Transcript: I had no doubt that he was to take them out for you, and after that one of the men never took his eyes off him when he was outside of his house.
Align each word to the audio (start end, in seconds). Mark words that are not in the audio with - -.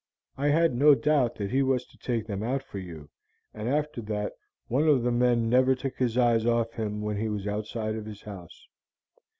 I 0.35 0.47
had 0.47 0.73
no 0.73 0.95
doubt 0.95 1.35
that 1.35 1.51
he 1.51 1.61
was 1.61 1.85
to 1.85 1.95
take 1.99 2.25
them 2.25 2.41
out 2.41 2.63
for 2.63 2.79
you, 2.79 3.11
and 3.53 3.69
after 3.69 4.01
that 4.01 4.33
one 4.67 4.87
of 4.87 5.03
the 5.03 5.11
men 5.11 5.47
never 5.47 5.75
took 5.75 5.95
his 5.99 6.17
eyes 6.17 6.43
off 6.43 6.73
him 6.73 7.01
when 7.03 7.17
he 7.17 7.29
was 7.29 7.45
outside 7.45 7.93
of 7.93 8.07
his 8.07 8.23
house. 8.23 8.65